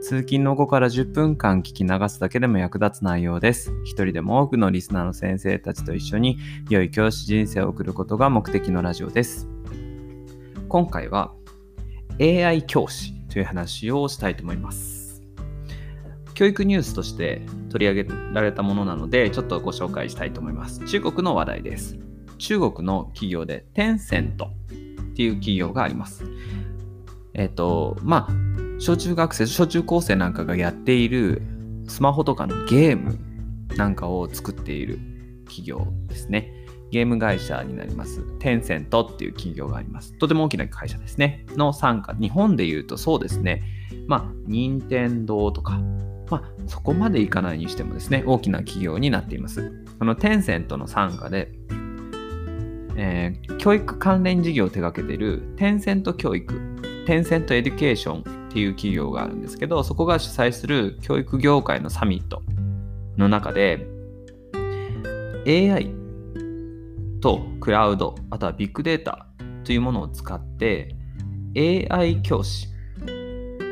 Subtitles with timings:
[0.00, 3.72] 通勤の後から10分間聞き流すだけでも役立つ内容です。
[3.84, 6.38] 一人でも多くのリスナーの先生たちと一緒に
[6.70, 9.48] 良い教師人生を送ることが目的のラジオです。
[10.68, 11.34] 今回は
[12.20, 15.22] AI 教師という話をしたいと思います。
[16.34, 20.84] 教育ニュースとして取り上げられたものなのでちょっとご紹介したいと思います。
[20.86, 21.98] 中国の話題です。
[22.38, 24.48] 中国の企業でテンセントっ
[25.16, 26.24] ていう企業があります。
[27.34, 28.47] えっ、と、まあ、
[28.78, 31.42] 小中学生、小中高生なんかがやっている
[31.88, 33.18] スマホとかのゲーム
[33.76, 34.98] なんかを作っている
[35.46, 36.52] 企業ですね。
[36.90, 38.22] ゲーム会社になります。
[38.38, 40.16] テンセントっていう企業があります。
[40.18, 41.44] とても大きな会社ですね。
[41.56, 42.14] の参加。
[42.14, 43.62] 日本で言うとそうですね。
[44.06, 45.78] まあ、任天堂とか、
[46.30, 49.84] まあ、そこまでいかないにしてもですね、大きな企業になっています。
[49.98, 51.52] このテンセントの参加で、
[52.96, 56.54] えー教育関連事業を手掛けているテンセント教育、
[57.06, 62.42] テンセントエデュケーションっていう企業があるんですけど、そこが主催する教育業界のサミット
[63.16, 63.86] の中で、
[65.46, 65.90] AI
[67.20, 69.26] とクラウド、あとはビッグデータ
[69.64, 70.96] というものを使って
[71.56, 72.68] AI 教師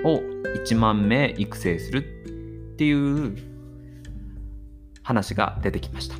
[0.04, 0.20] を
[0.64, 1.98] 1万名育成する
[2.74, 3.36] っていう
[5.02, 6.16] 話が出てきました。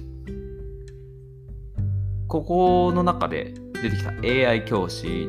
[2.29, 5.29] ここの中で出てきた AI 教師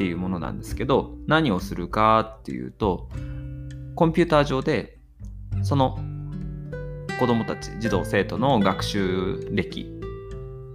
[0.00, 3.10] っていうものなんですけど何をするかっていうと
[3.94, 4.98] コンピューター上で
[5.62, 5.98] その
[7.18, 9.92] 子どもたち児童生徒の学習歴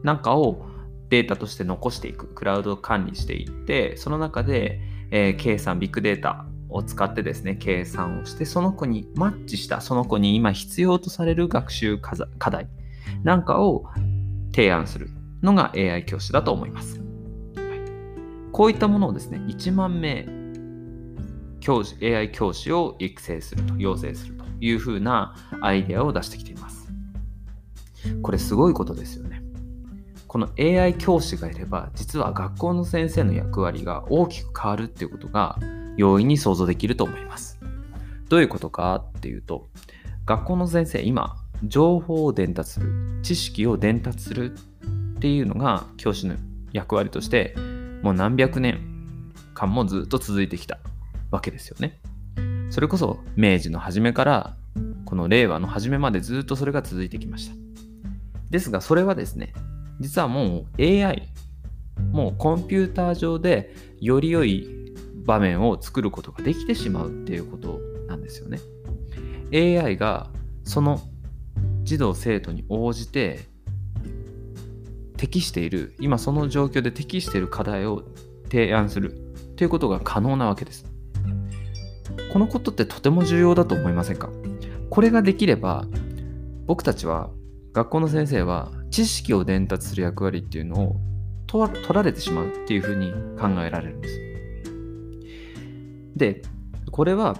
[0.03, 0.67] なんかを
[1.09, 4.79] データとして残していくクラウド管理していってその中で、
[5.09, 12.69] えー計算ビッグデータを使ってですね計算をしてその子にマッチしたその子に今必要とされる学習課題
[13.23, 13.85] なんかを
[14.53, 15.09] 提案する
[15.41, 17.14] のが AI 教師だと思います。
[18.55, 20.25] こういったものをですね、1万名
[21.59, 26.89] 教師 AI 教師を育成すると、養成するというふうなアイデアを出してきています。
[28.21, 29.43] これすごいことですよね。
[30.29, 35.59] この AI 教師がいれば、実は学校の先生の役割が大きく変わるっていうことが
[35.97, 37.59] 容易に想像できると思います。
[38.29, 39.67] どういうことかっていうと、
[40.25, 46.35] 学校の先生、今、情報を伝達する、知識を伝達するっていうのが教師の
[46.71, 47.53] 役割として
[48.05, 48.81] もう何百年
[49.55, 50.77] 間もずっと続いてきた
[51.31, 51.99] わけですよね。
[52.69, 54.55] それこそ明治の初めから
[55.05, 57.55] この令和の初めまでずっとそれが続いてきました。
[58.51, 59.53] ですがそれはですね
[59.99, 61.27] 実はもう AI
[62.11, 64.93] もうコンピューター上でより良い
[65.25, 68.59] 場面を作ることができてしまうっていうことなんですよね。
[69.51, 70.29] AI が
[70.63, 71.01] その
[71.81, 73.47] 児童生徒に応じて
[75.17, 78.03] 適している今その状況で適している課題を
[78.49, 79.17] 提案する
[79.55, 80.85] ということが可能なわけです。
[82.31, 84.29] このことってとても重要だと思いませんか？
[84.89, 85.85] これができれば
[86.65, 87.29] 僕たちは
[87.73, 90.95] 学校の先生は知識を伝達する役割っていうのを
[91.47, 94.19] 取られてしまうっていうふうに考えられるんです。
[96.15, 96.41] で
[96.91, 97.37] これは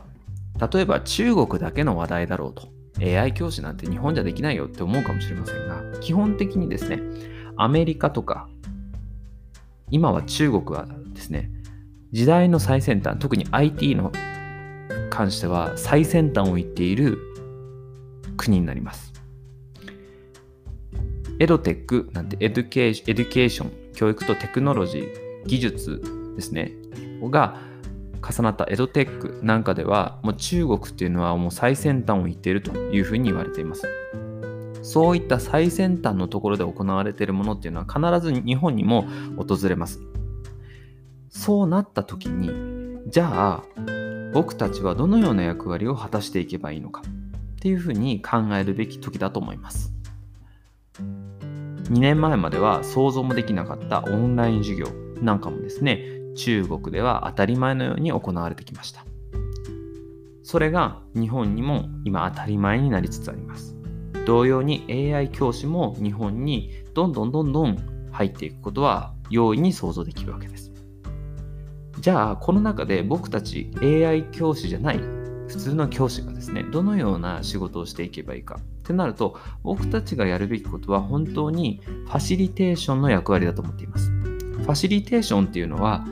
[0.72, 2.74] 例えば中国だけの話題だろうと。
[2.98, 7.02] AI 教師なんて日本じゃできないよって思うかもしれませんが基本的にですね
[7.58, 8.48] アメリカとか、
[9.92, 11.52] 今は中国はですね、
[12.12, 14.12] 時代の最先端、特に IT の
[15.10, 17.18] 関しては最先端を言っている
[18.38, 19.14] 国になります。
[21.40, 26.02] エドテックなんて education、education、教育とテクノロジー、技術
[26.36, 26.72] ですね、
[27.30, 27.58] が
[28.22, 33.88] 重なったエドテックなんかでは、もう中国っていうのはもう最先端を行っているというふうに言われています。
[34.96, 39.06] そういった最先端のところで行われているものっていうのは必ず日本にも
[39.36, 40.00] 訪れます。
[41.28, 42.50] そうなった時に、
[43.10, 43.64] じゃあ
[44.34, 49.92] 僕たちはどのような役割を果たしていけばいいのかっていうふうに考えるべき時だと思います。
[51.02, 54.88] 2年前までは想像もできなかったオンライン授業
[55.22, 56.06] なんかもですね、
[56.38, 59.06] 中国では当たり前のように行われてきました。
[60.42, 63.76] それが日本にも今当たり前になりつつあります。
[64.26, 70.76] 同様に AI 教師も日本にどんどんどんどん入っていくことは容易に想像できるわけです。
[72.00, 75.00] じゃあこの中で僕たち AI 教師じゃない
[75.48, 86.06] 普通の教師がですねどのような仕事をしていけばいいかってなると僕たちがやるべきことは本当にファシリテーションの役割だと思っていますファシリテーションっていうのは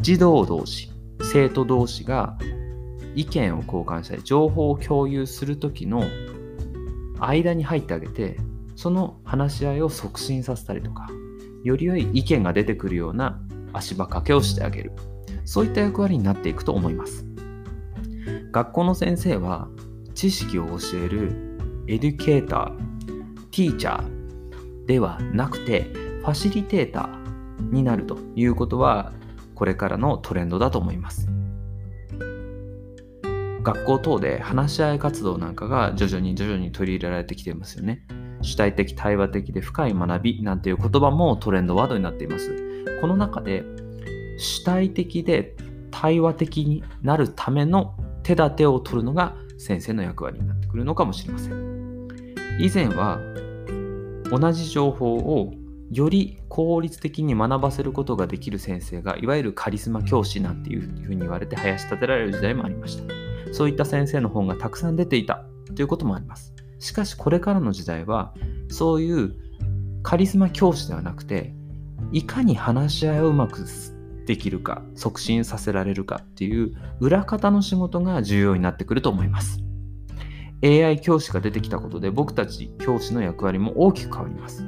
[0.00, 0.90] 児童同士
[1.22, 2.36] 生徒同士が
[3.14, 6.02] 意見を交換したり情報を共有する時の
[7.20, 8.36] 間に入ってあげて
[8.76, 11.08] その話し合いを促進させたりとか
[11.64, 13.40] より良い意見が出てくるような
[13.72, 14.92] 足場掛けをしてあげる。
[15.48, 17.24] そういった役割になっていくと思います。
[18.52, 19.68] 学校の先生は
[20.14, 21.56] 知識を教える
[21.86, 22.76] エデュケーター
[23.50, 25.84] ティーチャーではなくて
[26.20, 29.14] ファシリテーターになるということは
[29.54, 31.28] これからのトレンドだと思います。
[33.68, 38.02] 学校等で話し合い活動なんかが徐々に徐々に取り入れられてきていますよね。
[38.40, 42.50] 主体的対話的で深い学びなんていう言葉もトレンドワードになっています。
[43.02, 43.64] この中で
[44.38, 45.54] 主体的で
[45.90, 52.08] 対話的になるための手立てを取るのが先生の役割になってくるのかもしれません。
[52.58, 53.20] 以前は
[54.30, 55.52] 同じ情報を
[55.90, 63.17] より効率的に学ばせることができる先生がいわゆるカリスマ教師なんていうふうに言われて林立てられる時代もありました。
[63.52, 65.44] そういった先生の本がたくさん出ていた。
[65.74, 66.54] ということもあります。
[66.78, 68.34] しかしこれからの時代は
[68.68, 69.34] そういう
[70.02, 71.52] カリスマ教師ではなくて
[72.12, 73.64] いかに話し合いをうまく
[74.26, 79.60] できるか促進させられるかっていう裏方の仕事が重要になってくると思います。
[80.62, 84.64] AI 教師が出てきたことで僕たち教師の役割も大きく変わります。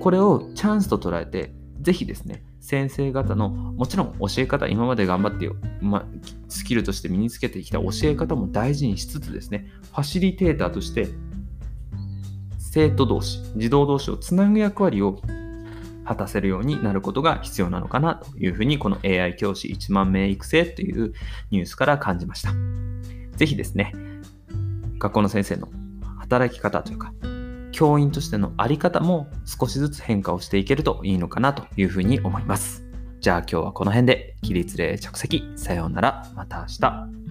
[0.00, 6.06] これをチャンスと捉えてぜひですね先生方のもちろん教え方今まで頑張ってよ、ま、
[6.48, 11.08] スキルとして身につけてきた教え方も大事にしつつですねファシリテーターとして
[12.58, 15.20] 生徒同士児童同士をつなぐ役割を
[16.04, 21.12] 果たせるようになることが必要なのかなというふうにこの AI 教師1万名育成という
[21.50, 22.52] ニュースから感じました。
[23.36, 23.92] ぜひですね、
[24.98, 25.68] 学校の先生の
[26.18, 27.12] 働き方というか、
[27.72, 32.84] 教員としての在り方も少しずつ変化をしていけるといいのかなというふうに思います。
[33.20, 35.50] じゃあ今日はこの辺で起立例着席。
[35.56, 36.30] さようなら。
[36.34, 37.21] また明日。